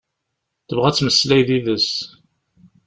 Tebɣa 0.67 0.87
ad 0.89 0.95
temmeslay 0.95 1.41
yid-s. 1.47 1.91